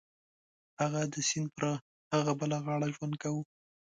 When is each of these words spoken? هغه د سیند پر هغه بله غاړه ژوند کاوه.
هغه 0.81 1.01
د 1.13 1.15
سیند 1.29 1.47
پر 1.57 1.63
هغه 2.13 2.31
بله 2.39 2.57
غاړه 2.65 2.87
ژوند 2.95 3.13
کاوه. 3.21 3.41